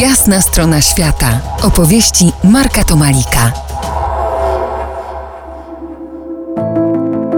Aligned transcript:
Jasna 0.00 0.40
strona 0.40 0.80
świata. 0.80 1.40
Opowieści 1.62 2.32
Marka 2.44 2.84
Tomalika. 2.84 3.52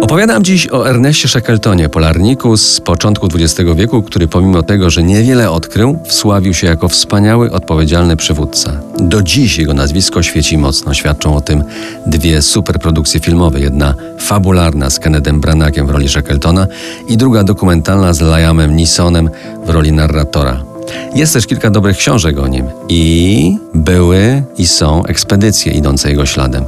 Opowiadam 0.01 0.45
dziś 0.45 0.69
o 0.73 0.89
Erneście 0.89 1.29
Shackeltonie, 1.29 1.89
polarniku 1.89 2.57
z 2.57 2.81
początku 2.81 3.27
XX 3.35 3.71
wieku, 3.77 4.03
który 4.03 4.29
pomimo 4.29 4.63
tego, 4.63 4.91
że 4.91 5.03
niewiele 5.03 5.51
odkrył, 5.51 5.99
wsławił 6.05 6.55
się 6.55 6.67
jako 6.67 6.89
wspaniały, 6.89 7.53
odpowiedzialny 7.53 8.17
przywódca. 8.17 8.73
Do 8.99 9.23
dziś 9.23 9.59
jego 9.59 9.75
nazwisko 9.75 10.23
świeci 10.23 10.59
mocno. 10.59 10.95
Świadczą 10.95 11.37
o 11.37 11.41
tym 11.41 11.65
dwie 12.07 12.43
superprodukcje 12.43 13.21
filmowe. 13.21 13.61
Jedna 13.61 13.95
fabularna 14.19 14.91
z 14.91 14.99
Kennedem 14.99 15.41
Branakiem 15.41 15.87
w 15.87 15.91
roli 15.91 16.09
Shackletona 16.09 16.67
i 17.09 17.17
druga 17.17 17.45
dokumentalna 17.45 18.13
z 18.13 18.21
Liamem 18.21 18.77
Neesonem 18.77 19.31
w 19.67 19.71
roli 19.71 19.93
narratora. 19.93 20.74
Jest 21.15 21.33
też 21.33 21.47
kilka 21.47 21.71
dobrych 21.71 21.97
książek 21.97 22.39
o 22.39 22.49
nim 22.49 22.67
i 22.89 23.59
były 23.75 24.43
i 24.57 24.67
są 24.67 25.05
ekspedycje 25.05 25.73
idące 25.73 26.11
jego 26.11 26.27
śladem. 26.27 26.65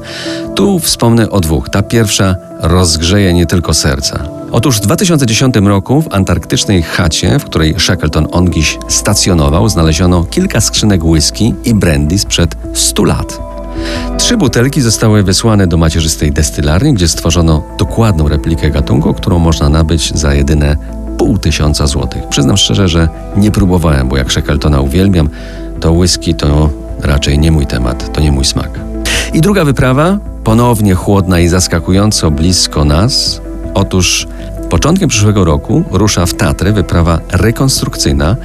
Tu 0.54 0.78
wspomnę 0.78 1.30
o 1.30 1.40
dwóch. 1.40 1.68
Ta 1.68 1.82
pierwsza 1.82 2.36
rozgrzeje 2.60 3.34
nie 3.34 3.46
tylko 3.46 3.74
serca. 3.74 4.28
Otóż 4.52 4.76
w 4.76 4.80
2010 4.80 5.54
roku 5.56 6.02
w 6.02 6.14
antarktycznej 6.14 6.82
chacie, 6.82 7.38
w 7.38 7.44
której 7.44 7.74
Shackleton 7.78 8.26
Ongiś 8.32 8.78
stacjonował, 8.88 9.68
znaleziono 9.68 10.24
kilka 10.24 10.60
skrzynek 10.60 11.04
whisky 11.04 11.54
i 11.64 11.74
brandy 11.74 12.18
sprzed 12.18 12.56
100 12.74 13.04
lat. 13.04 13.38
Trzy 14.18 14.36
butelki 14.36 14.80
zostały 14.80 15.22
wysłane 15.22 15.66
do 15.66 15.76
macierzystej 15.76 16.32
destylarni, 16.32 16.94
gdzie 16.94 17.08
stworzono 17.08 17.62
dokładną 17.78 18.28
replikę 18.28 18.70
gatunku, 18.70 19.14
którą 19.14 19.38
można 19.38 19.68
nabyć 19.68 20.14
za 20.14 20.34
jedyne 20.34 20.76
pół 21.18 21.38
tysiąca 21.38 21.86
złotych. 21.86 22.28
Przyznam 22.28 22.56
szczerze, 22.56 22.88
że 22.88 23.08
nie 23.36 23.50
próbowałem, 23.50 24.08
bo 24.08 24.16
jak 24.16 24.32
Shackletona 24.32 24.80
uwielbiam, 24.80 25.28
to 25.80 25.92
whisky 25.92 26.34
to 26.34 26.70
raczej 27.02 27.38
nie 27.38 27.52
mój 27.52 27.66
temat, 27.66 28.12
to 28.12 28.20
nie 28.20 28.32
mój 28.32 28.44
smak. 28.44 28.70
I 29.34 29.40
druga 29.40 29.64
wyprawa, 29.64 30.18
ponownie 30.44 30.94
chłodna 30.94 31.40
i 31.40 31.48
zaskakująco 31.48 32.30
blisko 32.30 32.84
nas. 32.84 33.40
Otóż 33.74 34.26
Początkiem 34.70 35.08
przyszłego 35.08 35.44
roku 35.44 35.84
rusza 35.90 36.26
w 36.26 36.34
Tatry 36.34 36.72
wyprawa 36.72 37.18
rekonstrukcyjna, 37.32 38.36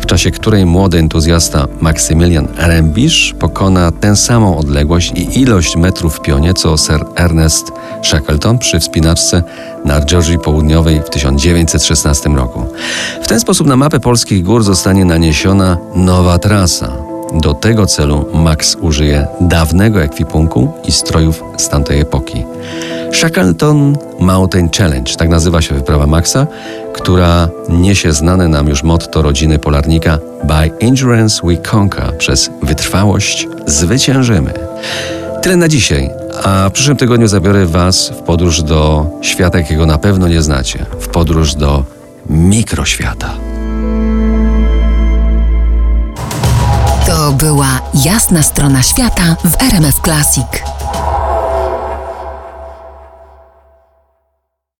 w 0.00 0.06
czasie 0.06 0.30
której 0.30 0.66
młody 0.66 0.98
entuzjasta 0.98 1.66
Maksymilian 1.80 2.48
Rembisz 2.56 3.34
pokona 3.38 3.90
tę 3.90 4.16
samą 4.16 4.58
odległość 4.58 5.12
i 5.12 5.40
ilość 5.40 5.76
metrów 5.76 6.16
w 6.16 6.20
pionie 6.20 6.54
co 6.54 6.76
Sir 6.76 7.04
Ernest 7.16 7.72
Shackleton 8.02 8.58
przy 8.58 8.80
wspinaczce 8.80 9.42
na 9.84 10.00
Georgii 10.00 10.38
Południowej 10.38 11.00
w 11.00 11.10
1916 11.10 12.30
roku. 12.30 12.66
W 13.22 13.28
ten 13.28 13.40
sposób 13.40 13.66
na 13.66 13.76
mapę 13.76 14.00
polskich 14.00 14.44
gór 14.44 14.62
zostanie 14.62 15.04
naniesiona 15.04 15.76
nowa 15.94 16.38
trasa. 16.38 16.92
Do 17.34 17.54
tego 17.54 17.86
celu 17.86 18.24
Max 18.34 18.76
użyje 18.80 19.26
dawnego 19.40 20.02
ekwipunku 20.02 20.72
i 20.84 20.92
strojów 20.92 21.42
z 21.56 21.68
tamtej 21.68 22.00
epoki. 22.00 22.44
Shackleton 23.20 23.96
Mountain 24.20 24.68
Challenge, 24.78 25.16
tak 25.16 25.28
nazywa 25.28 25.62
się 25.62 25.74
wyprawa 25.74 26.06
Maxa, 26.06 26.46
która 26.92 27.48
niesie 27.68 28.12
znane 28.12 28.48
nam 28.48 28.68
już 28.68 28.82
motto 28.82 29.22
rodziny 29.22 29.58
polarnika 29.58 30.18
By 30.44 30.86
endurance 30.86 31.46
we 31.46 31.56
conquer, 31.76 32.16
przez 32.18 32.50
wytrwałość 32.62 33.48
zwyciężymy. 33.66 34.52
Tyle 35.42 35.56
na 35.56 35.68
dzisiaj, 35.68 36.10
a 36.44 36.68
w 36.68 36.72
przyszłym 36.72 36.96
tygodniu 36.96 37.28
zabiorę 37.28 37.66
Was 37.66 38.08
w 38.08 38.22
podróż 38.22 38.62
do 38.62 39.06
świata, 39.22 39.58
jakiego 39.58 39.86
na 39.86 39.98
pewno 39.98 40.28
nie 40.28 40.42
znacie, 40.42 40.86
w 41.00 41.08
podróż 41.08 41.54
do 41.54 41.84
mikroświata. 42.26 43.30
To 47.06 47.32
była 47.32 47.80
jasna 48.04 48.42
strona 48.42 48.82
świata 48.82 49.36
w 49.44 49.62
RMF 49.62 50.00
Classic. 50.04 50.79